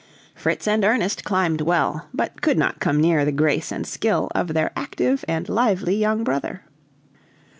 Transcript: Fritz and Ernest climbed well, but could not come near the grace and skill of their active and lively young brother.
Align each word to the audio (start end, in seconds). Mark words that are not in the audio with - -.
Fritz 0.33 0.67
and 0.67 0.83
Ernest 0.83 1.23
climbed 1.23 1.61
well, 1.61 2.07
but 2.11 2.41
could 2.41 2.57
not 2.57 2.79
come 2.79 2.99
near 2.99 3.23
the 3.23 3.31
grace 3.31 3.71
and 3.71 3.85
skill 3.85 4.29
of 4.33 4.55
their 4.55 4.71
active 4.75 5.23
and 5.27 5.47
lively 5.47 5.95
young 5.95 6.23
brother. 6.23 6.63